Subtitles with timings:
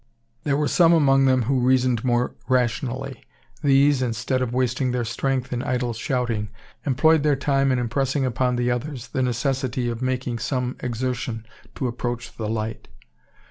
[0.45, 3.23] There were some among them who reasoned more rationally.
[3.61, 6.49] These, instead of wasting their strength in idle shouting,
[6.87, 11.45] employed their time in impressing upon the others the necessity of making some exertion
[11.75, 12.87] to approach the light.